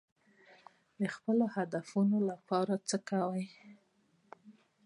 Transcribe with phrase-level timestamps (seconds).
[1.01, 1.99] د خپلو اهدافو
[2.29, 3.43] لپاره هڅې کوئ.